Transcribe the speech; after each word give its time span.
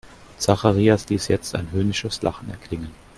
Zacharias 0.39 1.07
ließ 1.09 1.27
jetzt 1.27 1.53
ein 1.53 1.71
höhnisches 1.71 2.23
Lachen 2.23 2.49
erklingen. 2.49 2.89